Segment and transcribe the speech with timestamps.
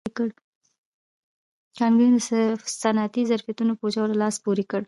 [0.17, 2.21] کانکرین د
[2.81, 4.79] صنعتي ظرفیتونو په وچولو لاس پورې کړ.